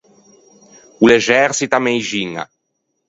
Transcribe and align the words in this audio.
O 1.01 1.03
l’exerçita 1.07 1.75
a 1.81 1.83
meixiña. 1.85 2.43